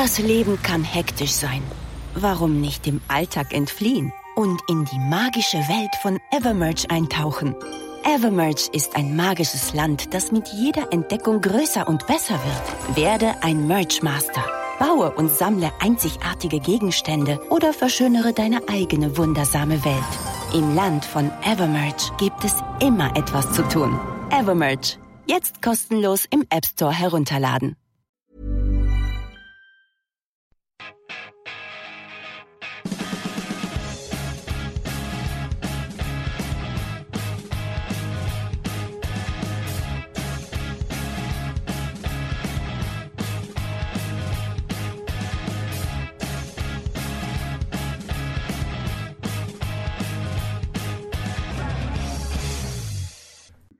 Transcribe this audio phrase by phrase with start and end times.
[0.00, 1.60] Das Leben kann hektisch sein.
[2.14, 7.56] Warum nicht dem Alltag entfliehen und in die magische Welt von Evermerge eintauchen?
[8.04, 12.96] Evermerge ist ein magisches Land, das mit jeder Entdeckung größer und besser wird.
[12.96, 14.44] Werde ein Merge Master.
[14.78, 20.54] Baue und sammle einzigartige Gegenstände oder verschönere deine eigene wundersame Welt.
[20.54, 23.98] Im Land von Evermerge gibt es immer etwas zu tun.
[24.30, 24.96] Evermerge.
[25.26, 27.74] Jetzt kostenlos im App Store herunterladen.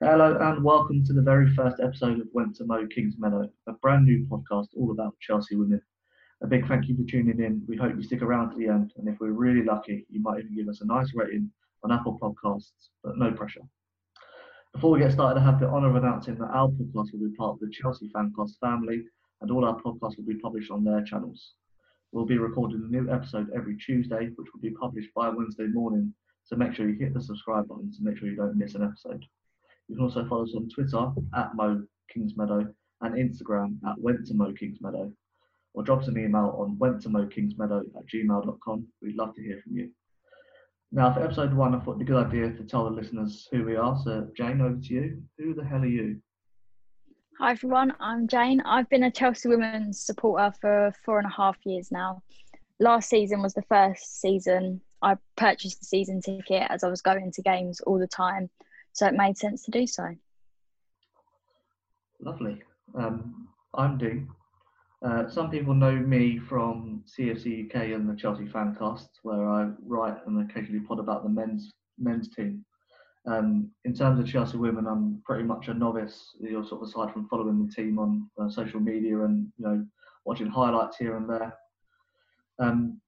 [0.01, 4.05] Hello and welcome to the very first episode of Went to Mow Kingsmeadow, a brand
[4.05, 5.83] new podcast all about Chelsea women.
[6.41, 7.65] A big thank you for tuning in.
[7.67, 10.39] We hope you stick around to the end, and if we're really lucky, you might
[10.39, 11.51] even give us a nice rating
[11.83, 13.63] on Apple Podcasts, but no pressure.
[14.73, 17.35] Before we get started, I have the honour of announcing that our podcast will be
[17.37, 19.03] part of the Chelsea Fancast family,
[19.41, 21.55] and all our podcasts will be published on their channels.
[22.13, 26.15] We'll be recording a new episode every Tuesday, which will be published by Wednesday morning.
[26.45, 28.85] So make sure you hit the subscribe button to make sure you don't miss an
[28.85, 29.25] episode.
[29.89, 31.83] You can also follow us on Twitter at Mow
[32.15, 35.13] Kingsmeadow and Instagram at Went to Mow Kingsmeadow.
[35.75, 38.87] Or drop us an email on went to Mow Kingsmeadow at gmail.com.
[39.01, 39.91] We'd love to hear from you.
[40.93, 43.49] Now, for episode one, I thought it'd be a good idea to tell the listeners
[43.51, 43.99] who we are.
[44.05, 45.23] So, Jane, over to you.
[45.39, 46.21] Who the hell are you?
[47.39, 48.61] Hi everyone, I'm Jane.
[48.63, 52.21] I've been a Chelsea Women's supporter for four and a half years now.
[52.81, 57.31] Last season was the first season I purchased the season ticket as I was going
[57.31, 58.51] to games all the time
[58.99, 60.09] so it made sense to do so.
[62.21, 62.61] Lovely.
[62.97, 64.29] Um, I'm Dean.
[65.07, 70.17] Uh, some people know me from CFC UK and the Chelsea Fancast, where I write
[70.27, 72.65] and occasionally pod about the men's men's team.
[73.29, 76.35] Um, in terms of Chelsea women, I'm pretty much a novice.
[76.41, 79.65] You know, sort of aside from following the team on uh, social media and you
[79.65, 79.87] know
[80.25, 81.55] watching highlights here and there.
[82.59, 83.01] Um,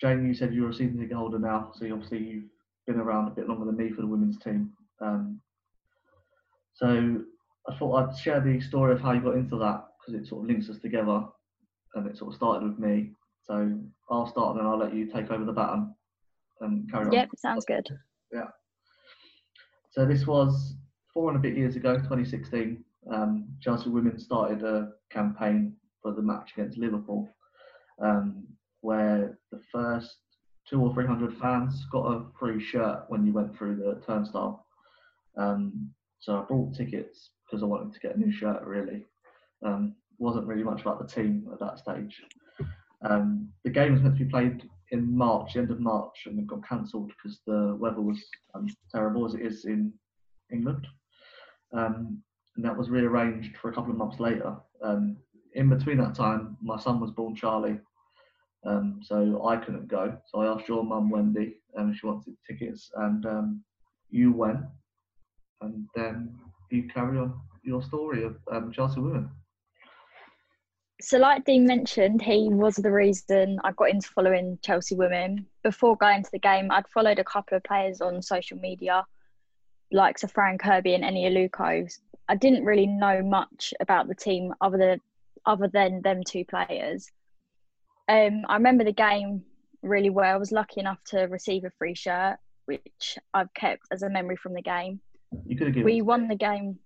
[0.00, 2.50] Jane, you said you're a season ticket holder now, so obviously you've
[2.88, 4.72] been around a bit longer than me for the women's team.
[5.00, 5.40] Um,
[6.74, 7.22] so
[7.68, 10.42] I thought I'd share the story of how you got into that because it sort
[10.42, 11.24] of links us together,
[11.94, 13.12] and it sort of started with me.
[13.42, 13.78] So
[14.10, 15.94] I'll start and then I'll let you take over the baton
[16.60, 17.12] and carry on.
[17.12, 17.86] Yep, sounds good.
[18.32, 18.48] Yeah.
[19.90, 20.74] So this was
[21.12, 22.82] four and a bit years ago, 2016.
[23.12, 27.28] Um, Chelsea women started a campaign for the match against Liverpool,
[28.00, 28.46] um,
[28.80, 30.16] where the first
[30.68, 34.61] two or three hundred fans got a free shirt when you went through the turnstile.
[35.36, 38.62] Um, so I bought tickets because I wanted to get a new shirt.
[38.64, 39.04] Really,
[39.64, 42.22] um, wasn't really much about the team at that stage.
[43.04, 46.38] Um, the game was meant to be played in March, the end of March, and
[46.38, 48.22] it got cancelled because the weather was
[48.54, 49.92] um, terrible as it is in
[50.52, 50.86] England.
[51.72, 52.22] Um,
[52.56, 54.56] and that was rearranged for a couple of months later.
[54.82, 55.16] Um,
[55.54, 57.78] in between that time, my son was born, Charlie,
[58.64, 60.16] um, so I couldn't go.
[60.26, 63.64] So I asked your mum, Wendy, and she wanted tickets, and um,
[64.10, 64.60] you went,
[65.62, 66.34] and then
[66.70, 69.30] you carry on your story of um, Chelsea Women.
[71.00, 75.46] So, like Dean mentioned, he was the reason I got into following Chelsea Women.
[75.64, 79.04] Before going to the game, I'd followed a couple of players on social media,
[79.90, 81.92] like Sir Fran Kirby and Eni Aluko.
[82.28, 85.00] I didn't really know much about the team other than
[85.44, 87.10] other than them two players.
[88.08, 89.42] Um, I remember the game
[89.82, 90.34] really well.
[90.34, 92.36] I was lucky enough to receive a free shirt,
[92.66, 95.00] which I've kept as a memory from the game.
[95.46, 95.84] You could have given.
[95.84, 96.78] We won the game.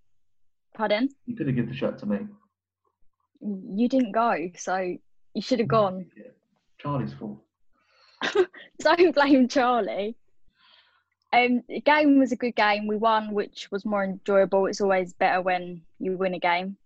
[0.75, 1.09] Pardon?
[1.27, 2.19] You could have given the shirt to me.
[3.41, 4.97] You didn't go, so
[5.34, 6.07] you should have gone.
[6.17, 6.25] Yeah.
[6.79, 7.39] Charlie's fault.
[8.81, 10.17] Don't blame Charlie.
[11.33, 12.87] Um, the game was a good game.
[12.87, 14.67] We won, which was more enjoyable.
[14.67, 16.77] It's always better when you win a game.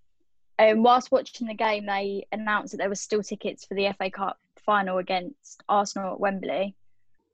[0.59, 4.10] Um, whilst watching the game, they announced that there were still tickets for the FA
[4.10, 6.74] Cup final against Arsenal at Wembley.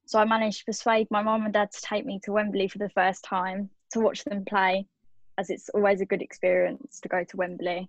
[0.04, 2.78] So I managed to persuade my mum and dad to take me to Wembley for
[2.78, 4.86] the first time to watch them play,
[5.38, 7.88] as it's always a good experience to go to Wembley.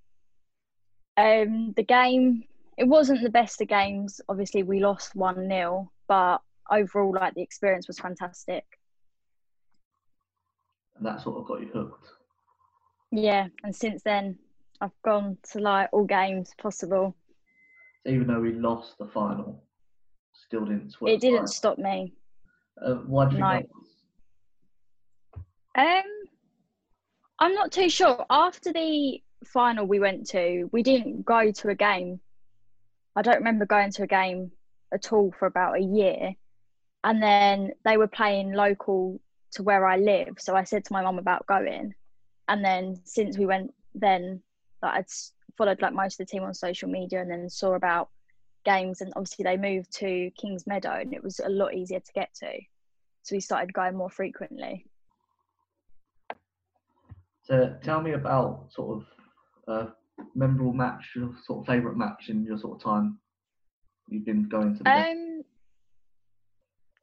[1.18, 2.44] Um, the game,
[2.78, 4.22] it wasn't the best of games.
[4.30, 8.64] Obviously, we lost 1 0, but overall, like the experience was fantastic.
[10.96, 12.08] And that sort of got you hooked.
[13.12, 14.38] Yeah, and since then,
[14.82, 17.16] I've gone to like all games possible.
[18.06, 19.64] So even though we lost the final,
[20.34, 20.96] still didn't.
[21.02, 22.14] It didn't stop me.
[22.84, 23.62] Uh, why do you No.
[25.78, 26.04] Um,
[27.40, 28.26] I'm not too sure.
[28.30, 32.20] After the final we went to, we didn't go to a game.
[33.16, 34.52] I don't remember going to a game
[34.92, 36.34] at all for about a year.
[37.04, 39.22] And then they were playing local
[39.52, 40.38] to where I live.
[40.40, 41.94] So I said to my mum about going.
[42.48, 44.42] And then since we went then,
[44.82, 45.06] like, I'd
[45.58, 48.10] followed like most of the team on social media and then saw about
[48.66, 49.02] games.
[49.02, 52.52] And obviously they moved to Kingsmeadow and it was a lot easier to get to.
[53.22, 54.86] So we started going more frequently.
[57.48, 59.06] So tell me about sort of
[59.74, 59.94] a
[60.36, 63.20] memorable match, your sort of favourite match in your sort of time
[64.10, 64.84] you've been going to.
[64.84, 65.44] The Um,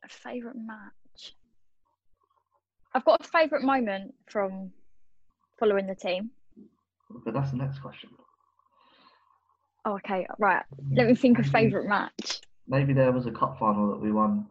[0.02, 1.35] a favourite match.
[2.93, 4.70] I've got a favourite moment from
[5.58, 6.31] following the team.
[7.25, 8.11] But that's the next question.
[9.87, 10.62] Oh, okay, right.
[10.93, 12.43] Let me think of a favourite match.
[12.69, 14.46] Maybe there was a cup final that we won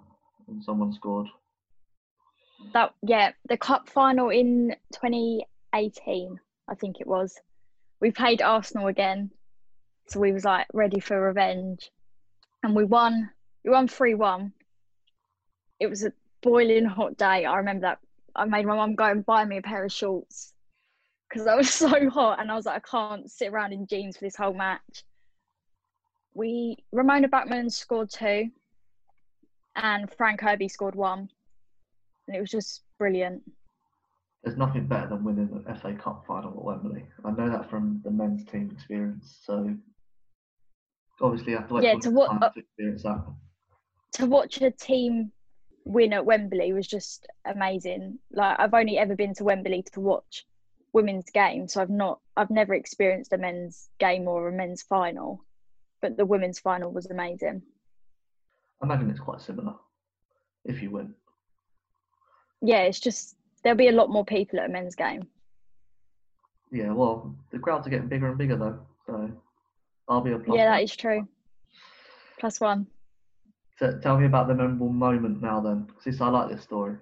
[0.48, 1.28] and someone scored.
[2.74, 4.76] That yeah, the cup final in
[5.74, 6.40] 2018,
[6.70, 7.40] I think it was.
[8.00, 9.32] We played Arsenal again,
[10.08, 11.90] so we was like ready for revenge,
[12.62, 13.30] and we won.
[13.64, 14.54] We won three one.
[15.80, 17.46] It was a boiling hot day.
[17.46, 18.00] I remember that.
[18.36, 20.54] I made my mum go and buy me a pair of shorts
[21.30, 24.18] because I was so hot, and I was like, I can't sit around in jeans
[24.18, 25.04] for this whole match.
[26.34, 28.50] We Ramona Bachmann scored two,
[29.76, 31.30] and Fran Kirby scored one,
[32.28, 33.44] and it was just brilliant.
[34.44, 37.06] There's nothing better than winning an FA Cup final at Wembley.
[37.24, 39.40] I know that from the men's team experience.
[39.44, 39.74] So
[41.22, 43.26] obviously, you have to wait Yeah, to what- uh, to experience that.
[44.14, 45.32] to watch a team
[45.86, 48.20] win at Wembley was just amazing.
[48.32, 50.46] Like I've only ever been to Wembley to watch
[50.92, 55.46] women's games, so I've not I've never experienced a men's game or a men's final.
[56.02, 57.62] But the women's final was amazing.
[58.82, 59.76] I imagine it's quite similar
[60.66, 61.16] if you win.
[62.62, 65.28] Yeah, it's just there'll be a lot more people at a men's game.
[66.72, 69.32] Yeah, well, the crowds are getting bigger and bigger though, so
[70.08, 70.58] I'll be a plus.
[70.58, 70.78] yeah, one.
[70.78, 71.28] that is true.
[72.40, 72.88] Plus one.
[73.78, 76.96] So tell me about the memorable moment now then, because I like this story.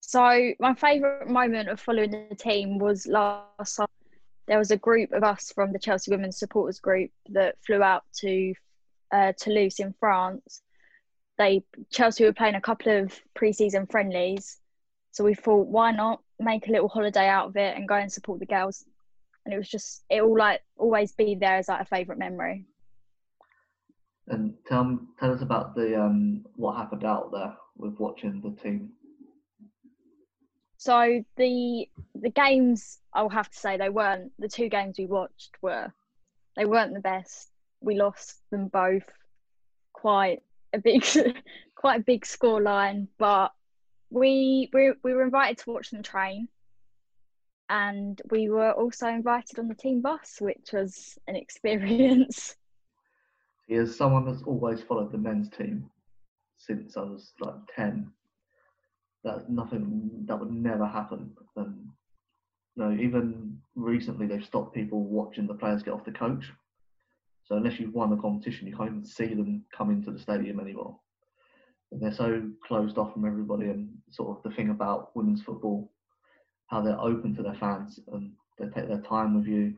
[0.00, 3.88] So my favourite moment of following the team was last summer.
[4.48, 8.02] There was a group of us from the Chelsea Women's Supporters Group that flew out
[8.20, 8.54] to
[9.12, 10.62] uh, Toulouse in France.
[11.38, 14.58] They Chelsea were playing a couple of pre-season friendlies,
[15.12, 18.10] so we thought, why not make a little holiday out of it and go and
[18.10, 18.84] support the girls?
[19.44, 22.64] And it was just it will like always be there as like a favourite memory.
[24.28, 28.90] And tell tell us about the um what happened out there with watching the team.
[30.78, 35.56] So the the games I'll have to say they weren't the two games we watched
[35.60, 35.92] were
[36.56, 37.50] they weren't the best.
[37.80, 39.04] We lost them both
[39.92, 40.42] quite
[40.72, 41.04] a big
[41.74, 43.52] quite a big score line, but
[44.12, 46.48] we we we were invited to watch them train
[47.70, 52.56] and we were also invited on the team bus, which was an experience.
[53.66, 55.88] He is someone that's always followed the men's team
[56.58, 58.12] since I was like ten.
[59.24, 61.32] That's nothing that would never happen.
[61.56, 61.88] And
[62.76, 66.52] no, even recently they've stopped people watching the players get off the coach.
[67.44, 70.60] So unless you've won the competition, you can't even see them come into the stadium
[70.60, 70.98] anymore.
[72.00, 73.66] They're so closed off from everybody.
[73.66, 75.92] And sort of the thing about women's football,
[76.66, 79.74] how they're open to their fans and they take their time with you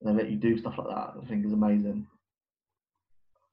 [0.00, 1.14] and they let you do stuff like that.
[1.20, 2.06] I think is amazing.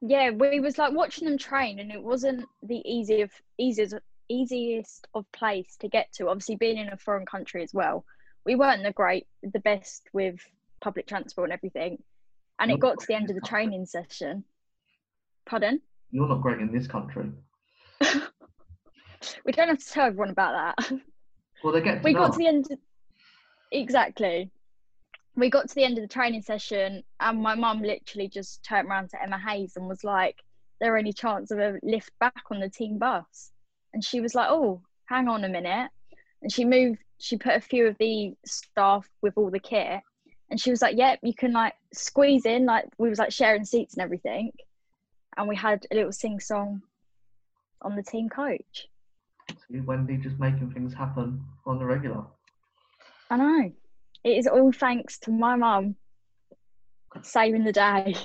[0.02, 3.96] Yeah, we was like watching them train, and it wasn't the easy of easiest
[4.30, 6.30] easiest of place to get to.
[6.30, 8.06] Obviously, being in a foreign country as well,
[8.46, 10.40] we weren't the great, the best with
[10.82, 12.02] public transport and everything.
[12.60, 14.44] And it got to the end of the training session.
[15.46, 15.80] Pardon?
[16.12, 17.30] You're not great in this country.
[19.46, 20.92] We don't have to tell everyone about that.
[21.64, 22.20] Well, they get to we know.
[22.20, 22.68] got to the end.
[22.72, 22.78] Of,
[23.72, 24.52] exactly.
[25.36, 28.88] We got to the end of the training session, and my mum literally just turned
[28.88, 30.44] around to Emma Hayes and was like,
[30.80, 33.52] "There any chance of a lift back on the team bus?"
[33.94, 35.90] And she was like, "Oh, hang on a minute."
[36.42, 37.00] And she moved.
[37.20, 40.02] She put a few of the staff with all the kit,
[40.52, 43.66] and she was like, "Yep, you can like squeeze in." Like we was like sharing
[43.66, 44.52] seats and everything,
[45.38, 46.84] and we had a little sing song
[47.82, 48.88] on the team coach.
[49.50, 52.24] See, Wendy just making things happen on the regular.
[53.30, 53.72] I know.
[54.24, 55.96] It is all thanks to my mum
[57.22, 58.16] saving the day.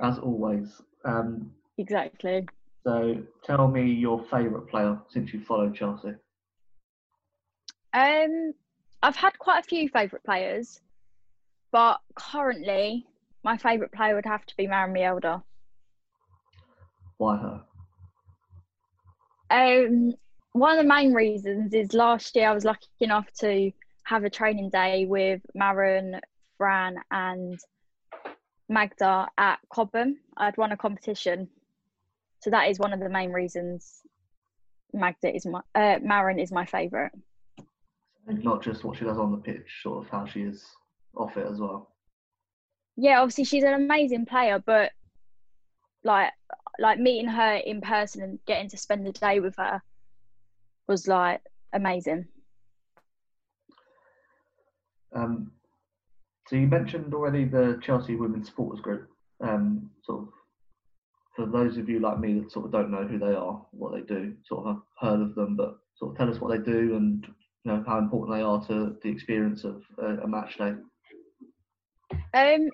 [0.00, 0.82] As always.
[1.04, 2.46] Um, exactly.
[2.84, 6.14] so tell me your favourite player since you followed Chelsea.
[7.92, 8.52] Um,
[9.02, 10.80] I've had quite a few favourite players,
[11.70, 13.06] but currently
[13.44, 15.42] my favourite player would have to be Maren Mjelde.
[17.18, 17.62] Why her?
[19.50, 20.12] Um,
[20.52, 23.70] one of the main reasons is last year I was lucky enough to
[24.04, 26.20] have a training day with Maren,
[26.56, 27.58] Fran, and
[28.68, 30.18] Magda at Cobham.
[30.36, 31.48] I'd won a competition,
[32.40, 34.02] so that is one of the main reasons
[34.92, 37.12] Magda is my uh, Maren is my favourite.
[38.26, 40.64] And not just what she does on the pitch, sort of how she is
[41.16, 41.90] off it as well.
[42.96, 44.92] Yeah, obviously she's an amazing player, but
[46.04, 46.30] like
[46.78, 49.82] like meeting her in person and getting to spend the day with her
[50.86, 51.40] was like
[51.72, 52.26] amazing.
[55.14, 55.52] Um,
[56.48, 59.08] so you mentioned already the Chelsea Women's Supporters Group.
[59.40, 60.28] Um, sort of
[61.34, 63.92] for those of you like me that sort of don't know who they are, what
[63.92, 66.58] they do, sort of have heard of them, but sort of tell us what they
[66.58, 67.26] do and
[67.64, 70.74] you know how important they are to the experience of a, a match day.
[72.34, 72.70] Um,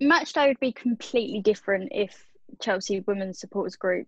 [0.00, 2.26] match day would be completely different if
[2.62, 4.06] Chelsea Women's Supporters Group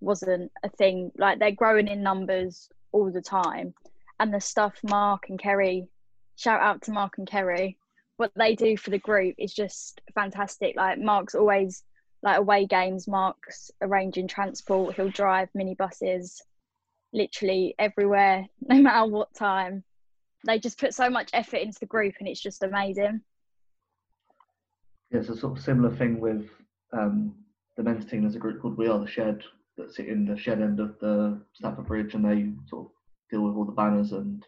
[0.00, 1.10] wasn't a thing.
[1.18, 3.74] Like they're growing in numbers all the time,
[4.20, 5.88] and the stuff Mark and Kerry,
[6.36, 7.78] shout out to Mark and Kerry,
[8.16, 10.76] what they do for the group is just fantastic.
[10.76, 11.82] Like Mark's always
[12.22, 14.96] like away games, Mark's arranging transport.
[14.96, 16.40] He'll drive minibuses,
[17.12, 19.84] literally everywhere, no matter what time.
[20.46, 23.20] They just put so much effort into the group, and it's just amazing.
[25.10, 26.48] It's a sort of similar thing with
[26.92, 27.34] um,
[27.76, 28.22] the men's team.
[28.22, 29.42] There's a group called We Are the Shed
[29.76, 32.92] that sit in the shed end of the Stamford Bridge, and they sort of
[33.30, 34.44] deal with all the banners and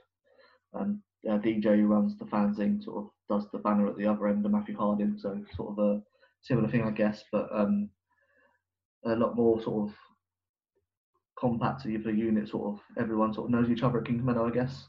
[0.74, 4.28] and uh, DJ who runs the fanzine sort of does the banner at the other
[4.28, 5.16] end of Matthew Harding.
[5.18, 6.02] So sort of a
[6.42, 7.90] similar thing, I guess, but um,
[9.04, 9.96] a lot more sort of
[11.38, 12.48] compact of a unit.
[12.48, 14.86] Sort of everyone sort of knows each other at Kingsmeadow, I guess.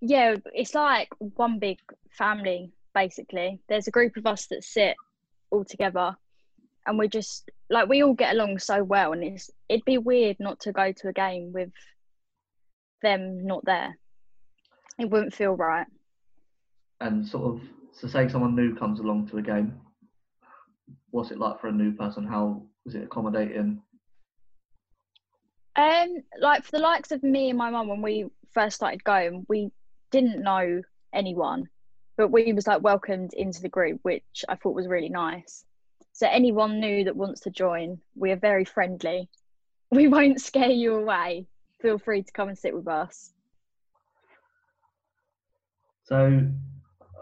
[0.00, 1.78] Yeah, it's like one big
[2.10, 3.58] family basically.
[3.68, 4.96] There's a group of us that sit
[5.50, 6.16] all together
[6.86, 10.36] and we just like we all get along so well and it's it'd be weird
[10.40, 11.70] not to go to a game with
[13.02, 13.96] them not there.
[14.98, 15.86] It wouldn't feel right.
[17.00, 17.62] And sort of
[17.92, 19.74] so say someone new comes along to a game,
[21.10, 22.26] what's it like for a new person?
[22.26, 23.82] How is it accommodating?
[25.74, 29.46] Um, like for the likes of me and my mum when we first started going,
[29.48, 29.70] we
[30.10, 30.82] didn't know
[31.14, 31.68] anyone
[32.16, 35.64] but we was like welcomed into the group, which I thought was really nice.
[36.12, 39.28] So anyone new that wants to join, we are very friendly.
[39.90, 41.46] We won't scare you away.
[41.82, 43.34] Feel free to come and sit with us.
[46.04, 46.46] So,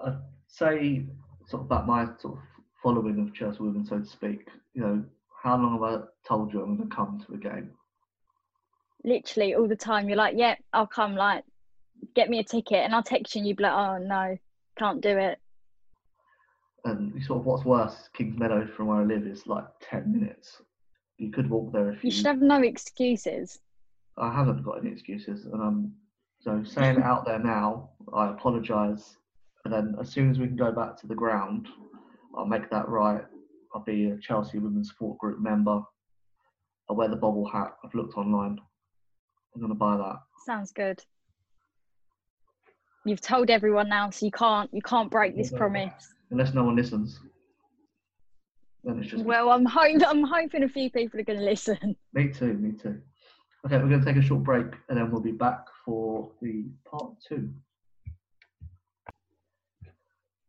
[0.06, 1.06] I'd say
[1.48, 2.38] sort of about my sort of
[2.80, 4.46] following of Chelsea women, so to speak.
[4.74, 5.04] You know,
[5.42, 7.70] how long have I told you I'm going to come to a game?
[9.02, 10.08] Literally all the time.
[10.08, 11.16] You're like, yeah, I'll come.
[11.16, 11.42] Like,
[12.14, 14.36] get me a ticket, and I'll text you, and you be like, oh no,
[14.78, 15.38] can't do it.
[16.84, 20.62] And sort of what's worse, Kingsmeadow from where I live is like ten minutes.
[21.18, 22.08] You could walk there if you.
[22.08, 23.60] You should have no excuses.
[24.16, 25.92] I haven't got any excuses, and I'm
[26.40, 27.90] so saying it out there now.
[28.14, 29.16] I apologise,
[29.64, 31.68] and then as soon as we can go back to the ground,
[32.36, 33.24] I'll make that right.
[33.74, 35.82] I'll be a Chelsea Women's Support Group member.
[36.88, 37.76] I'll wear the bobble hat.
[37.84, 38.58] I've looked online.
[39.54, 40.16] I'm going to buy that.
[40.46, 41.04] Sounds good
[43.04, 45.92] you've told everyone now, so you can't you can't break this promise.
[46.30, 47.20] Unless no one listens.
[48.84, 51.96] Then it's just Well, I'm hoping I'm hoping a few people are going to listen.
[52.12, 52.54] Me too.
[52.54, 53.00] Me too.
[53.66, 56.64] Okay, we're going to take a short break and then we'll be back for the
[56.90, 57.50] part two.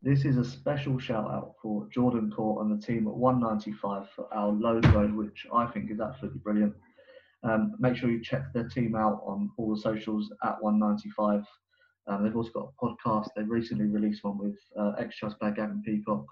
[0.04, 4.34] This is a special shout out for Jordan Court and the team at 195 for
[4.34, 6.74] our logo, which I think is absolutely brilliant.
[7.44, 11.46] Um, make sure you check their team out on all the socials at 195
[12.08, 13.30] um, they've also got a podcast.
[13.36, 16.26] They've recently released one with uh, ex-Chelsea player Gavin Peacock.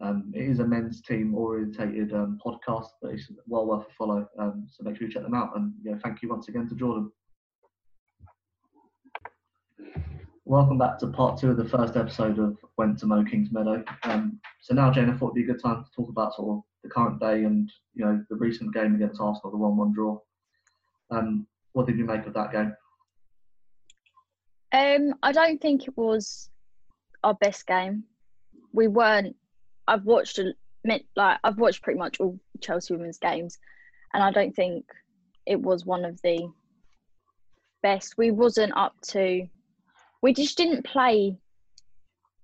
[0.00, 4.28] Um, it is a men's team orientated um, podcast, but it's well worth a follow.
[4.38, 5.56] Um, so make sure you check them out.
[5.56, 7.10] And yeah, thank you once again to Jordan.
[10.44, 13.84] Welcome back to part two of the first episode of Went to Mow Kingsmeadow.
[14.04, 16.58] Um, so now, Jane, I thought it'd be a good time to talk about sort
[16.58, 20.18] of the current day and you know the recent game against Arsenal, the one-one draw.
[21.10, 22.74] Um, what did you make of that game?
[24.72, 26.50] Um, I don't think it was
[27.22, 28.04] our best game.
[28.72, 29.36] We weren't.
[29.88, 30.40] I've watched
[31.16, 33.58] like I've watched pretty much all Chelsea women's games,
[34.12, 34.84] and I don't think
[35.46, 36.48] it was one of the
[37.82, 38.18] best.
[38.18, 39.46] We wasn't up to.
[40.22, 41.38] We just didn't play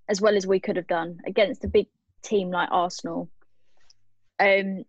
[0.08, 1.86] as well as we could have done against a big
[2.22, 3.30] team like Arsenal.
[4.38, 4.84] Um,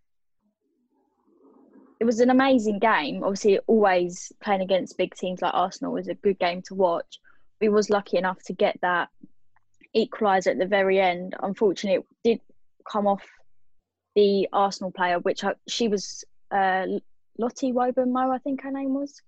[2.03, 3.23] it was an amazing game.
[3.23, 7.17] Obviously, always playing against big teams like Arsenal was a good game to watch.
[7.61, 9.07] We was lucky enough to get that
[9.95, 11.33] equaliser at the very end.
[11.41, 12.41] Unfortunately, it did
[12.91, 13.23] come off
[14.17, 16.87] the Arsenal player, which I, she was uh,
[17.37, 19.21] Lotte Wubben-Moy, I think her name was.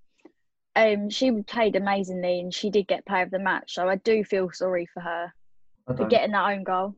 [0.75, 3.75] Um, she played amazingly, and she did get player of the match.
[3.75, 5.33] So I do feel sorry for her
[5.95, 6.93] for getting that own goal.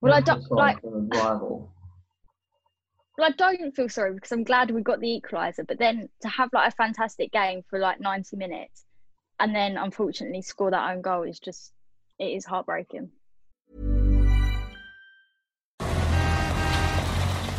[0.00, 0.80] Well, I don't like.
[0.80, 1.72] sorry for a rival.
[3.18, 5.66] Well, I don't feel sorry because I'm glad we got the equaliser.
[5.66, 8.84] But then to have like a fantastic game for like 90 minutes,
[9.38, 11.72] and then unfortunately score that own goal is just
[12.18, 13.10] it is heartbreaking.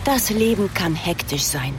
[0.05, 1.73] Das Leben kann hektisch sein.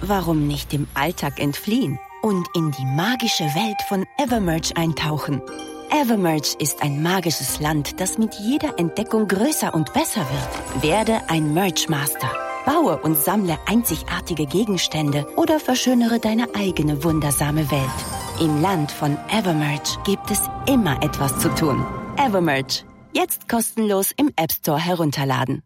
[0.00, 5.42] Warum nicht dem Alltag entfliehen und in die magische Welt von Evermerge eintauchen?
[5.90, 10.82] Evermerge ist ein magisches Land, das mit jeder Entdeckung größer und besser wird.
[10.82, 12.47] Werde ein Merge Master.
[12.68, 17.98] Baue und sammle einzigartige Gegenstände oder verschönere deine eigene wundersame Welt.
[18.42, 21.82] Im Land von Evermerge gibt es immer etwas zu tun.
[22.18, 22.84] Evermerge.
[23.14, 25.62] Jetzt kostenlos im App Store herunterladen.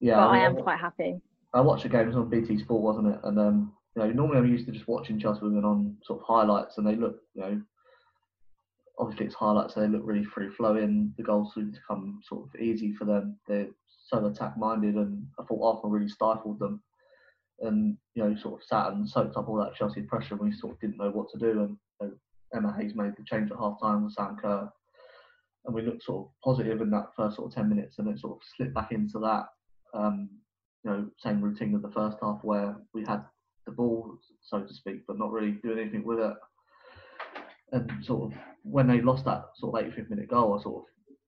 [0.00, 1.20] Yeah, but I am quite happy.
[1.52, 3.20] I watched the games on BT Sport, wasn't it?
[3.24, 6.26] And um, you know, normally I'm used to just watching Chelsea women on sort of
[6.28, 7.60] highlights, and they look, you know,
[9.00, 11.12] obviously it's highlights, so they look really free flowing.
[11.16, 13.36] The goals seem to come sort of easy for them.
[13.48, 13.66] They're
[14.10, 16.82] so attack minded, and I thought Arsenal really stifled them.
[17.60, 20.52] And you know, sort of sat and soaked up all that Chelsea pressure, and we
[20.52, 21.62] sort of didn't know what to do.
[21.62, 22.12] And you know,
[22.54, 24.68] Emma Hayes made the change at half time with Sam Kerr,
[25.66, 28.18] and we looked sort of positive in that first sort of ten minutes, and then
[28.18, 29.46] sort of slipped back into that
[29.94, 30.30] um,
[30.84, 33.24] you know, same routine of the first half where we had
[33.66, 36.34] the ball, so to speak, but not really doing anything with it.
[37.72, 40.84] And sort of when they lost that sort of 85th minute goal, I sort of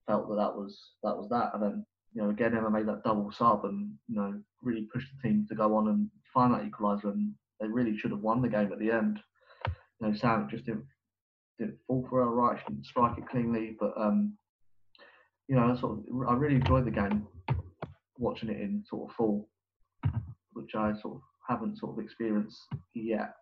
[0.07, 1.51] felt that that was that was that.
[1.55, 5.09] And then you know again Emma made that double sub and you know really pushed
[5.13, 7.13] the team to go on and find that equaliser.
[7.13, 9.21] And they really should have won the game at the end.
[10.01, 10.85] You know Sam just didn't
[11.59, 12.59] didn't fall for her right.
[12.59, 14.37] She didn't strike it cleanly, but um,
[15.49, 17.27] you know I sort of I really enjoyed the game
[18.19, 19.49] watching it in sort of full,
[20.53, 22.59] which I sort of haven't sort of experienced
[22.95, 23.35] yet.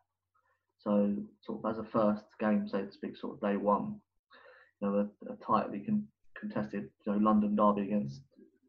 [0.79, 4.01] So sort of as a first game, so to speak, sort of day one,
[4.81, 6.09] you know, a, a tightly con-
[6.39, 8.23] contested, you know, London derby against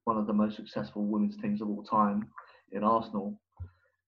[0.05, 2.27] one of the most successful women's teams of all time
[2.71, 3.39] in Arsenal.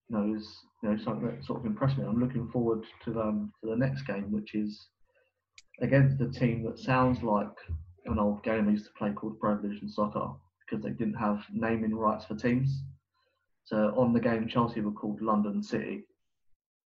[0.08, 2.04] You know, is you know something that sort of impressed me.
[2.04, 4.88] I'm looking forward to um to the next game, which is
[5.80, 7.56] against a team that sounds like
[8.06, 10.28] an old game I used to play called Pro Evolution Soccer
[10.60, 12.82] because they didn't have naming rights for teams.
[13.64, 16.04] So on the game, Chelsea were called London City,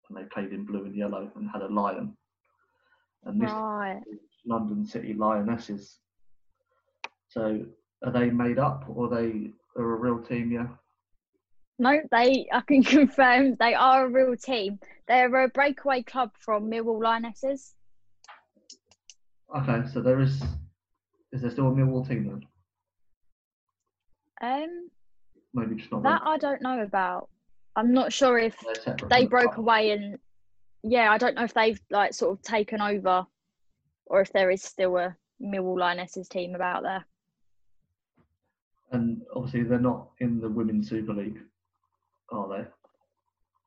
[0.08, 2.16] and they played in blue and yellow and had a lion.
[3.24, 4.02] And this Right.
[4.44, 5.98] London City Lionesses.
[7.28, 7.64] So
[8.04, 10.52] are they made up, or they are a real team?
[10.52, 10.66] Yeah.
[11.78, 12.46] No, they.
[12.52, 14.78] I can confirm they are a real team.
[15.08, 17.74] They're a breakaway club from Millwall Lionesses.
[19.56, 20.42] Okay, so there is.
[21.32, 22.42] Is there still a Millwall team then?
[24.42, 24.90] Um,
[25.52, 26.02] Maybe just not.
[26.02, 27.28] that I don't know about.
[27.76, 28.56] I'm not sure if
[29.10, 30.18] they the broke away and
[30.84, 33.26] yeah, I don't know if they've like sort of taken over
[34.06, 37.04] or if there is still a Millwall Lionesses team about there.
[38.94, 41.40] And obviously they're not in the Women's Super League,
[42.30, 42.64] are they?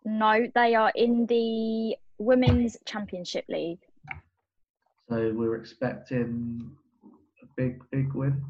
[0.10, 3.82] No, they are in the Women's Championship League.
[5.10, 6.72] So we're expecting
[7.44, 8.42] a big, big win.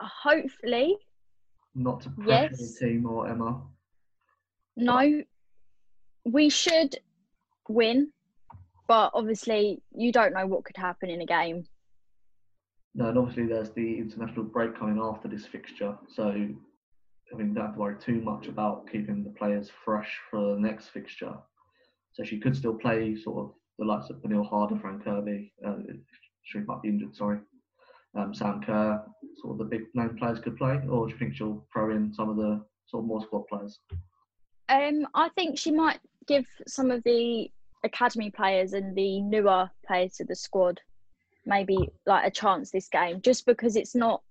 [0.00, 0.96] Hopefully,
[1.76, 2.78] Not to pressure Yes.
[2.80, 3.62] the team or Emma.
[4.76, 5.22] no,
[6.24, 6.96] we should
[7.68, 8.12] win,
[8.88, 11.64] but obviously you don't know what could happen in a game.
[12.96, 15.96] No, and obviously there's the international break coming after this fixture.
[16.08, 20.54] So I mean, don't have to worry too much about keeping the players fresh for
[20.54, 21.34] the next fixture.
[22.14, 25.52] So she could still play sort of the likes of Pernille Harder, Fran Kirby.
[25.64, 25.74] Uh,
[26.44, 27.40] she might be injured, sorry.
[28.16, 29.04] Um, Sam Kerr,
[29.42, 32.14] sort of the big name players could play, or do you think she'll throw in
[32.14, 33.78] some of the sort of more squad players?
[34.70, 37.50] Um, I think she might give some of the
[37.84, 40.80] academy players and the newer players to the squad
[41.46, 44.22] maybe like a chance this game, just because it's not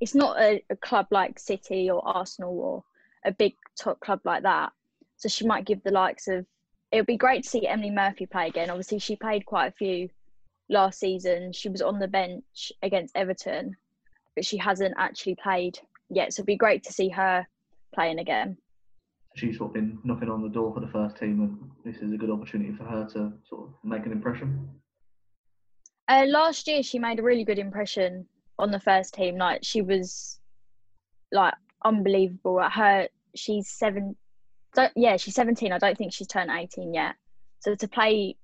[0.00, 2.84] it's not a, a club like City or Arsenal or
[3.24, 4.72] a big top club like that.
[5.16, 6.44] So she might give the likes of.
[6.90, 8.68] It would be great to see Emily Murphy play again.
[8.68, 10.08] Obviously, she played quite a few
[10.68, 11.52] last season.
[11.52, 13.76] She was on the bench against Everton,
[14.34, 15.78] but she hasn't actually played
[16.10, 16.32] yet.
[16.32, 17.46] So it'd be great to see her
[17.94, 18.58] playing again.
[19.36, 22.12] She's sort of been knocking on the door for the first team, and this is
[22.12, 24.68] a good opportunity for her to sort of make an impression.
[26.12, 28.26] Uh, last year, she made a really good impression
[28.58, 29.38] on the first team.
[29.38, 30.38] Like she was,
[31.30, 31.54] like
[31.86, 32.60] unbelievable.
[32.60, 34.14] At her, she's seven.
[34.74, 35.72] Don't, yeah, she's seventeen.
[35.72, 37.14] I don't think she's turned eighteen yet.
[37.60, 38.36] So to play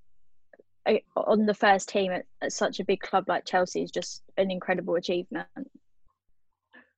[0.87, 4.23] uh, on the first team at, at such a big club like Chelsea is just
[4.39, 5.47] an incredible achievement.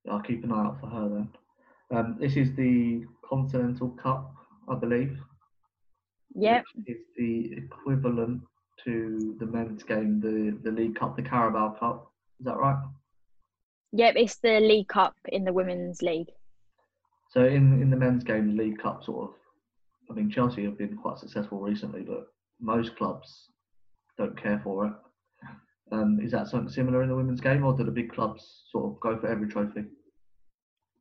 [0.08, 1.28] I'll keep an eye out for her then.
[1.92, 4.32] Um, this is the Continental Cup,
[4.68, 5.18] I believe.
[6.36, 6.64] Yep.
[6.86, 8.42] is the equivalent
[8.84, 12.10] to the men's game, the, the League Cup, the Carabao Cup.
[12.38, 12.82] Is that right?
[13.92, 16.30] Yep, it's the League Cup in the Women's League.
[17.30, 19.34] So in in the men's game, the League Cup sort of.
[20.10, 22.26] I mean, Chelsea have been quite successful recently, but
[22.60, 23.50] most clubs
[24.18, 24.92] don't care for it.
[25.92, 28.86] Um, is that something similar in the women's game, or do the big clubs sort
[28.86, 29.84] of go for every trophy?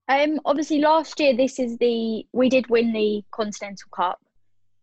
[0.08, 4.20] Um, obviously, last year this is the we did win the Continental Cup.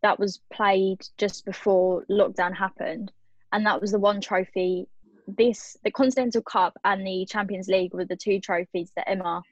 [0.06, 3.10] That was played just before lockdown happened,
[3.52, 4.86] and that was the one trophy.
[5.26, 9.42] This the Continental Cup and the Champions League were the two trophies that Emma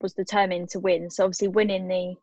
[0.00, 1.08] was determined to win.
[1.08, 2.16] So obviously, winning the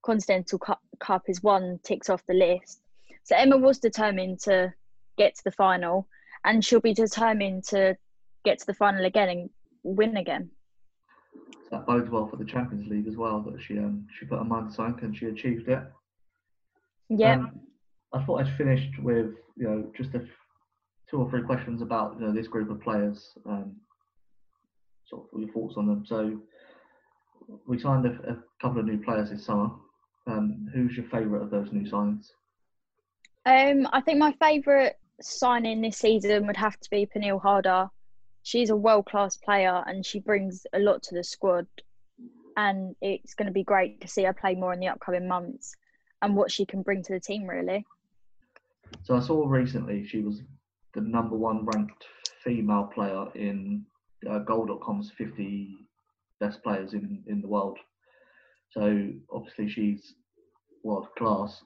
[0.00, 2.80] Continental Cup, is one ticks off the list.
[3.24, 4.72] So Emma was determined to
[5.18, 6.08] get to the final,
[6.46, 7.94] and she'll be determined to
[8.42, 9.50] get to the final again and
[9.82, 10.48] win again.
[11.64, 13.42] So that bodes well for the Champions League as well.
[13.42, 15.82] That she um, she put her mind to something and she achieved it.
[17.10, 17.34] Yeah.
[17.34, 17.60] Um,
[18.14, 20.28] I thought I'd finished with you know just a f-
[21.10, 23.32] two or three questions about you know this group of players.
[23.44, 23.76] Um,
[25.06, 26.04] sort of your thoughts on them.
[26.06, 26.40] So
[27.66, 29.70] we signed a, a couple of new players this summer.
[30.28, 32.26] Um, who's your favourite of those new signings?
[33.44, 37.88] Um, I think my favourite signing this season would have to be Pernille Harder.
[38.44, 41.66] She's a world class player and she brings a lot to the squad.
[42.56, 45.74] And it's going to be great to see her play more in the upcoming months
[46.22, 47.84] and what she can bring to the team, really.
[49.04, 50.42] So I saw recently she was
[50.94, 52.04] the number one ranked
[52.44, 53.84] female player in
[54.28, 55.76] uh, Goal.com's 50
[56.40, 57.78] best players in, in the world.
[58.72, 60.14] So obviously she's
[60.82, 61.62] world class.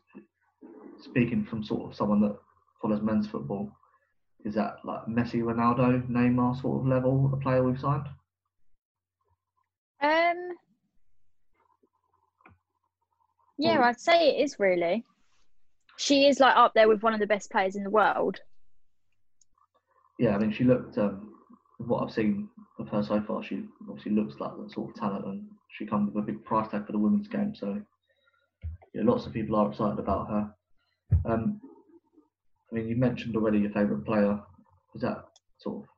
[1.02, 2.36] Speaking from sort of someone that
[2.80, 3.70] follows men's football,
[4.44, 8.06] is that like Messi, Ronaldo, Neymar sort of level a player we've signed?
[10.00, 10.56] Um,
[13.58, 15.04] yeah, I'd say it is really.
[15.96, 18.40] She is like up there with one of the best players in the world.
[20.18, 20.98] Yeah, I mean she looked.
[20.98, 21.34] Um,
[21.78, 25.24] what I've seen of her so far, she obviously looks like that sort of talent,
[25.26, 27.54] and she comes with a big price tag for the women's game.
[27.54, 27.80] So
[28.92, 30.54] yeah, lots of people are excited about her.
[31.24, 31.60] Um,
[32.70, 34.40] I mean, you mentioned already your favourite player.
[34.94, 35.24] Is that
[35.58, 35.88] sort of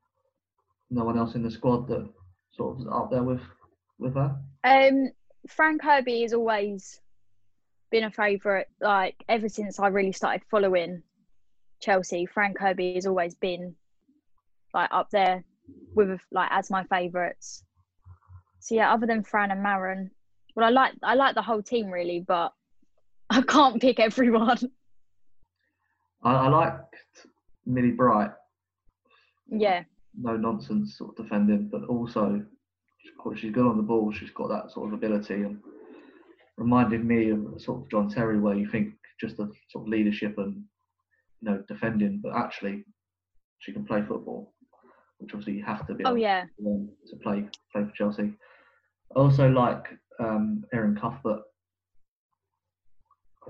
[0.90, 2.08] no one else in the squad that
[2.52, 3.42] sort of is up there with
[3.98, 4.36] with her?
[4.64, 5.10] Um,
[5.48, 7.00] Fran Kirby is always
[7.90, 8.66] been a favourite.
[8.80, 11.02] Like ever since I really started following
[11.80, 13.74] Chelsea, Fran Kirby has always been
[14.74, 15.44] like up there
[15.94, 17.62] with like as my favourites.
[18.60, 20.10] So yeah, other than Fran and Maren,
[20.54, 22.52] well, I like I like the whole team really, but
[23.30, 24.58] I can't pick everyone.
[26.22, 26.94] I, I liked
[27.66, 28.30] Millie Bright.
[29.48, 29.84] yeah,
[30.18, 32.42] no nonsense sort of defending, but also
[32.98, 34.12] she's quite- she's good on the ball.
[34.12, 35.58] She's got that sort of ability and
[36.56, 40.36] reminded me of sort of John Terry, where you think just the sort of leadership
[40.38, 40.62] and
[41.40, 42.84] you know defending, but actually
[43.58, 44.52] she can play football,
[45.18, 48.32] which obviously you have to be oh yeah, to to play play for Chelsea.
[49.14, 49.84] I also like
[50.18, 51.42] um, Erin Cuthbert.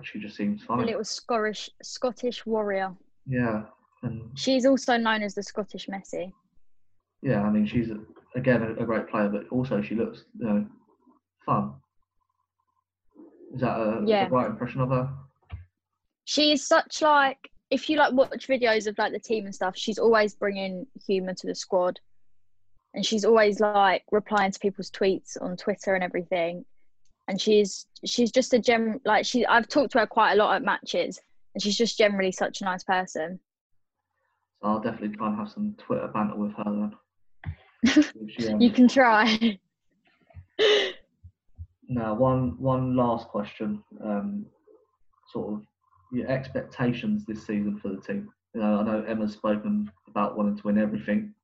[0.03, 0.85] She just seems funny.
[0.85, 2.95] little Scottish Scottish warrior.
[3.27, 3.62] Yeah,
[4.03, 6.33] and She's also known as the Scottish Messi.
[7.23, 7.88] yeah, I mean she's
[8.35, 10.66] again a, a great player, but also she looks you know
[11.47, 11.75] fun.
[13.54, 14.24] Is that a, Yeah.
[14.28, 15.09] the right impression of her?
[16.28, 19.76] she is such like if you like watch videos of like the team and stuff
[19.76, 22.00] she's always bringing humor to the squad
[22.94, 26.64] and she's always like replying to people's tweets on twitter and everything
[27.28, 30.56] and she's she's just a gem like she i've talked to her quite a lot
[30.56, 31.20] at matches
[31.54, 33.38] and she's just generally such a nice person
[34.61, 36.92] So I'll definitely try and have some Twitter banter with her then.
[38.50, 39.59] Um, you can try
[41.88, 43.83] Now, one one last question.
[44.03, 44.46] Um,
[45.33, 45.66] sort of
[46.12, 48.29] your expectations this season for the team.
[48.55, 51.35] You know, I know Emma's spoken about wanting to win everything.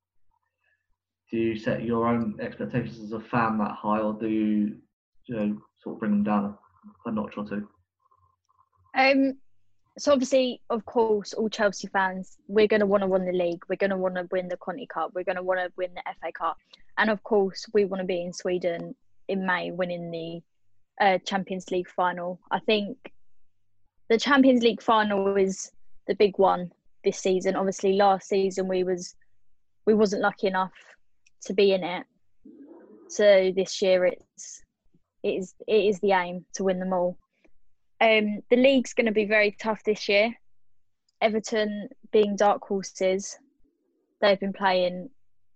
[1.31, 4.77] Do you set your own expectations as a fan that high, or do you,
[5.25, 6.57] you know, sort of bring them down
[7.05, 7.67] a, notch or two?
[8.95, 9.37] Um,
[9.97, 13.63] so obviously, of course, all Chelsea fans, we're going to want to win the league.
[13.69, 15.11] We're going to want to win the Conti Cup.
[15.13, 16.57] We're going to want to win the FA Cup,
[16.97, 18.95] and of course, we want to be in Sweden
[19.27, 20.41] in May, winning the
[20.99, 22.39] uh, Champions League final.
[22.51, 22.97] I think
[24.09, 25.71] the Champions League final is
[26.07, 26.71] the big one
[27.03, 27.55] this season.
[27.55, 29.15] Obviously, last season we was
[29.85, 30.73] we wasn't lucky enough
[31.45, 32.05] to be in it.
[33.07, 34.63] So this year it's
[35.23, 37.17] it is it is the aim to win them all.
[38.01, 40.33] Um, the league's going to be very tough this year.
[41.21, 43.37] Everton being dark horses,
[44.19, 45.09] they've been playing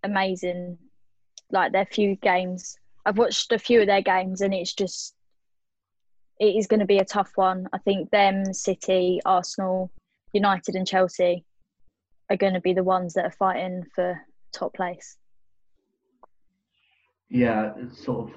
[0.03, 0.77] amazing.
[1.49, 2.77] Like their few games,
[3.07, 5.15] I've watched a few of their games, and it's just
[6.41, 7.69] it is going to be a tough one.
[7.71, 9.89] I think them, City, Arsenal,
[10.33, 11.45] United, and Chelsea
[12.29, 14.19] are going to be the ones that are fighting for
[14.53, 15.15] top place.
[17.29, 18.35] Yeah, it's sort of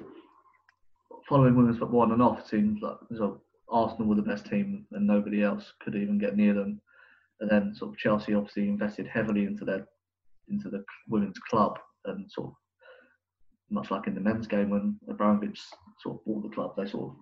[1.28, 2.46] following women's football on and off.
[2.46, 6.54] Seems like so Arsenal were the best team and nobody else could even get near
[6.54, 6.80] them.
[7.40, 9.86] And then sort of Chelsea obviously invested heavily into their
[10.48, 12.54] into the women's club and sort of
[13.70, 15.60] much like in the men's game when Abramovich
[16.02, 17.16] sort of bought the club, they sort of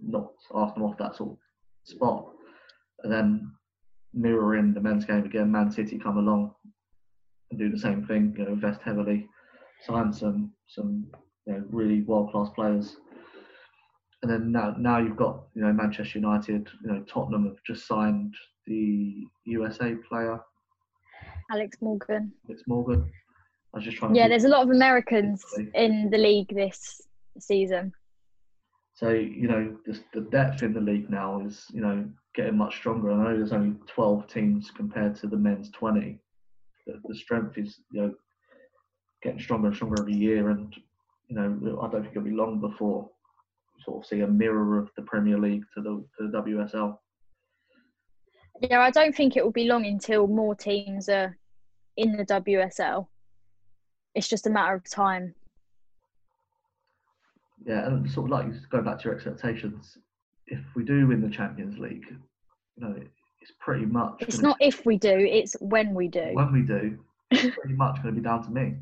[0.00, 1.38] knocked Arsenal off that sort of
[1.84, 2.28] spot.
[3.02, 3.52] And then
[4.12, 6.54] mirroring the men's game again, Man City come along
[7.50, 9.28] and do the same thing, you know, invest heavily,
[9.86, 11.06] sign some some
[11.46, 12.96] you know, really world class players.
[14.22, 17.86] And then now now you've got, you know, Manchester United, you know, Tottenham have just
[17.86, 18.34] signed
[18.66, 20.40] the USA player.
[21.50, 22.32] Alex Morgan.
[22.48, 23.10] Alex Morgan.
[23.72, 24.14] I was just trying.
[24.14, 27.00] Yeah, there's a lot of Americans in the league this
[27.38, 27.92] season.
[28.94, 32.04] So you know, the, the depth in the league now is you know
[32.34, 33.10] getting much stronger.
[33.10, 36.18] I know there's only 12 teams compared to the men's 20.
[36.86, 38.14] The, the strength is you know
[39.22, 40.74] getting stronger and stronger every year, and
[41.28, 43.08] you know I don't think it'll be long before
[43.74, 46.98] we sort of see a mirror of the Premier League to the to the WSL.
[48.60, 51.36] Yeah, I don't think it will be long until more teams are
[51.96, 53.06] in the WSL
[54.14, 55.34] it's just a matter of time.
[57.64, 59.98] Yeah, and sort of like going back to your expectations,
[60.46, 62.94] if we do win the Champions League, you know,
[63.40, 64.14] it's pretty much.
[64.20, 66.30] It's not if we do; it's when we do.
[66.32, 66.98] When we do,
[67.30, 68.74] it's pretty much going to be down to me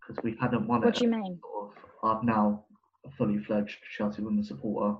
[0.00, 0.86] because we hadn't won what it.
[0.86, 1.38] What do you mean?
[1.40, 2.64] Sort of, I'm now
[3.06, 4.96] a fully fledged Chelsea women's supporter.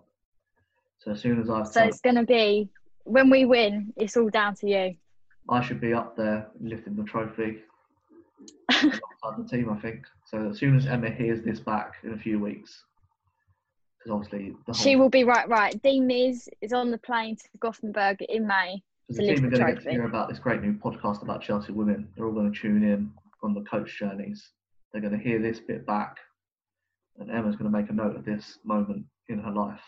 [0.98, 1.68] So as soon as I've.
[1.68, 2.68] So it's going to be
[3.04, 3.92] when we win.
[3.96, 4.94] It's all down to you.
[5.48, 7.62] I should be up there lifting the trophy
[8.70, 10.04] alongside the team, I think.
[10.26, 12.84] So as soon as Emma hears this back in a few weeks,
[13.98, 15.48] because obviously she will be right.
[15.48, 18.82] Right, Dean Mears is on the plane to Gothenburg in May.
[19.10, 21.42] To the team are going to get to hear about this great new podcast about
[21.42, 22.08] Chelsea women.
[22.16, 24.50] They're all going to tune in on the coach journeys.
[24.92, 26.16] They're going to hear this bit back,
[27.18, 29.80] and Emma's going to make a note of this moment in her life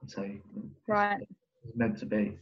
[0.00, 0.40] and say,
[0.86, 1.26] "Right,
[1.64, 2.38] it's meant to be."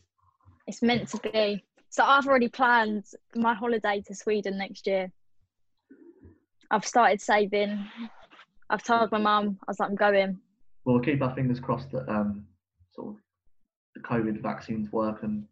[0.66, 1.64] It's meant to be.
[1.90, 5.10] So I've already planned my holiday to Sweden next year.
[6.70, 7.84] I've started saving.
[8.70, 10.38] I've told my mum, I was like, I'm going.
[10.84, 12.46] Well, we'll keep our fingers crossed that um,
[12.94, 13.20] sort of
[13.96, 15.44] the COVID vaccines work and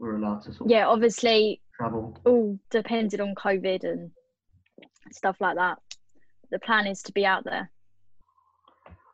[0.00, 2.18] we're allowed to sort yeah, obviously travel.
[2.24, 4.10] All depended on COVID and
[5.12, 5.78] stuff like that.
[6.50, 7.70] The plan is to be out there.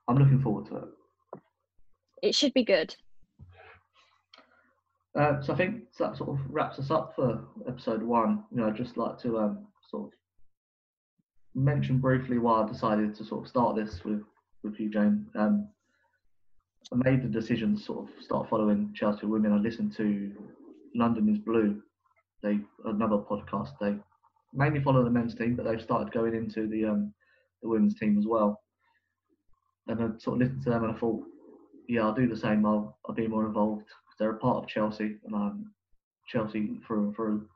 [0.09, 0.89] I'm looking forward to it.
[2.23, 2.97] It should be good.
[5.19, 8.45] Uh, so I think that sort of wraps us up for episode one.
[8.51, 10.13] You know, I'd just like to um, sort of
[11.55, 14.23] mention briefly why I decided to sort of start this with
[14.63, 15.27] with you, Jane.
[15.35, 15.69] Um,
[16.93, 19.53] I made the decision to sort of start following Chelsea women.
[19.53, 20.33] I listened to
[20.95, 21.83] London is Blue,
[22.43, 23.73] they another podcast.
[23.81, 23.97] They
[24.55, 27.13] mainly follow the men's team, but they've started going into the um,
[27.63, 28.63] the women's team as well.
[29.89, 31.23] And I sort of listened to them, and I thought,
[31.87, 32.65] yeah, I'll do the same.
[32.65, 33.89] I'll I'll be more involved
[34.23, 35.73] they're a part of Chelsea, and I'm
[36.29, 37.49] Chelsea through and through.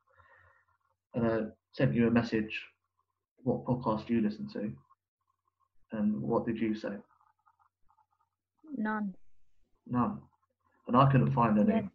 [1.15, 1.39] And I
[1.73, 2.61] sent you a message.
[3.45, 4.73] What podcast do you listen to?
[5.93, 6.95] And what did you say?
[8.77, 9.15] None.
[9.87, 10.19] None.
[10.89, 11.83] And I couldn't find any.
[11.83, 11.89] Yeah.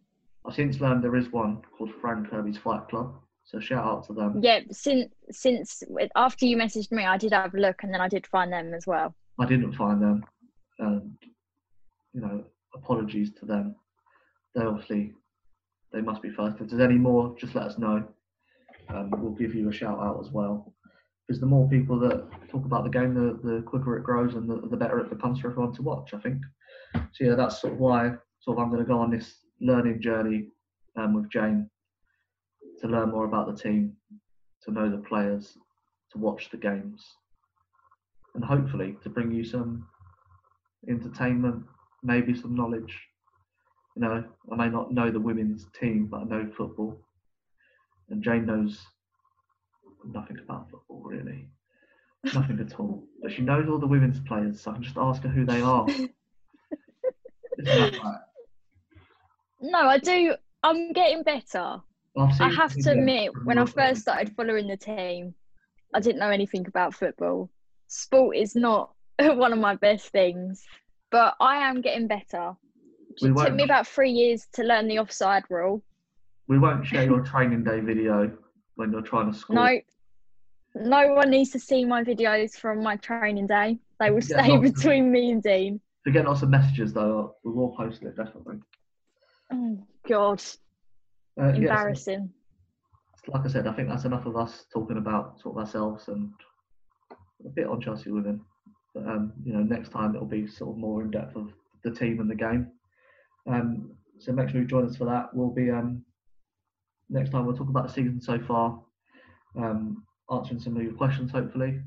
[0.46, 3.14] I've since learned there is one called Fran Kirby's Fight Club.
[3.44, 4.40] So shout out to them.
[4.42, 5.82] Yeah, since since
[6.16, 8.72] after you messaged me, I did have a look, and then I did find them
[8.72, 9.14] as well.
[9.38, 10.24] I didn't find them,
[10.78, 11.12] and
[12.14, 13.76] you know, apologies to them
[14.54, 15.14] they obviously
[15.92, 16.60] they must be first.
[16.60, 18.04] If there's any more, just let us know.
[18.88, 20.74] Um, we'll give you a shout out as well.
[21.26, 24.48] Because the more people that talk about the game, the, the quicker it grows and
[24.48, 26.14] the, the better it becomes for everyone to watch.
[26.14, 26.42] I think.
[26.94, 30.00] So yeah, that's sort of why sort of I'm going to go on this learning
[30.00, 30.48] journey
[30.96, 31.70] um, with Jane
[32.80, 33.92] to learn more about the team,
[34.64, 35.56] to know the players,
[36.10, 37.04] to watch the games,
[38.34, 39.86] and hopefully to bring you some
[40.88, 41.62] entertainment,
[42.02, 42.98] maybe some knowledge
[43.96, 46.98] you know, I may not know the women's team, but I know football.
[48.08, 48.80] And Jane knows
[50.04, 51.48] nothing about football really.
[52.34, 53.04] Nothing at all.
[53.20, 55.60] But she knows all the women's players, so I can just ask her who they
[55.60, 55.86] are.
[57.58, 58.20] right?
[59.60, 60.34] No, I do.
[60.62, 61.80] I'm getting better.
[62.16, 65.34] I have to admit, when I first started following the team,
[65.94, 67.50] I didn't know anything about football.
[67.88, 70.62] Sport is not one of my best things,
[71.10, 72.54] but I am getting better.
[73.20, 75.82] It took me about three years to learn the offside rule.
[76.48, 78.32] We won't share your training day video
[78.76, 79.56] when you're trying to score.
[79.56, 79.80] No,
[80.74, 83.78] no one needs to see my videos from my training day.
[84.00, 85.80] They will stay between of, me and Dean.
[86.06, 88.56] To get lots of messages though, we will post it definitely.
[89.52, 90.42] Oh God,
[91.40, 92.30] uh, embarrassing.
[93.28, 96.32] like I said, I think that's enough of us talking about sort of ourselves and
[97.44, 98.40] a bit on Chelsea women.
[98.94, 101.52] But um, you know, next time it'll be sort of more in depth of
[101.84, 102.68] the team and the game.
[103.46, 105.34] Um, so make sure you join us for that.
[105.34, 106.04] We'll be um,
[107.10, 108.80] next time we'll talk about the season so far,
[109.56, 111.80] um, answering some of your questions hopefully,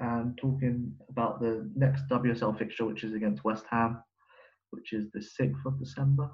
[0.00, 4.02] and talking about the next WSL fixture, which is against West Ham,
[4.70, 6.30] which is the sixth of December.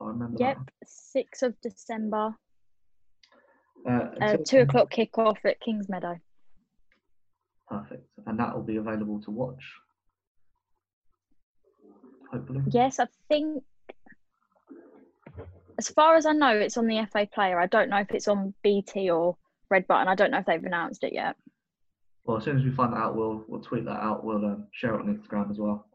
[0.00, 0.36] I remember.
[0.38, 2.34] Yep, sixth of December.
[3.88, 6.18] Uh, Uh, two o'clock kickoff at Kingsmeadow.
[7.68, 9.62] Perfect, and that will be available to watch.
[12.36, 12.62] Hopefully.
[12.70, 13.62] Yes, I think.
[15.78, 17.58] As far as I know, it's on the FA Player.
[17.58, 19.36] I don't know if it's on BT or
[19.70, 20.08] Red Button.
[20.08, 21.36] I don't know if they've announced it yet.
[22.24, 24.24] Well, as soon as we find that out, we'll we'll tweet that out.
[24.24, 25.86] We'll um, share it on Instagram as well.